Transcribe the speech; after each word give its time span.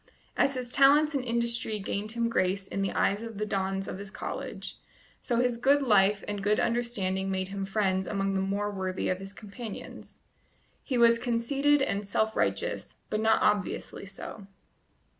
As 0.35 0.55
his 0.55 0.71
talents 0.71 1.13
and 1.13 1.23
industry 1.23 1.77
gained 1.77 2.13
him 2.13 2.27
grace 2.27 2.67
in 2.67 2.81
the 2.81 2.91
eyes 2.91 3.21
of 3.21 3.37
the 3.37 3.45
dons 3.45 3.87
of 3.87 3.99
his 3.99 4.09
college, 4.09 4.79
so 5.21 5.35
his 5.35 5.57
good 5.57 5.83
life 5.83 6.23
and 6.27 6.41
good 6.41 6.59
understanding 6.59 7.29
made 7.29 7.49
him 7.49 7.67
friends 7.67 8.07
among 8.07 8.33
the 8.33 8.41
more 8.41 8.71
worthy 8.71 9.09
of 9.09 9.19
his 9.19 9.31
companions. 9.31 10.19
He 10.81 10.97
was 10.97 11.19
conceited 11.19 11.83
and 11.83 12.03
self 12.03 12.35
righteous, 12.35 12.95
but 13.11 13.19
not 13.19 13.43
obviously 13.43 14.07
so. 14.07 14.47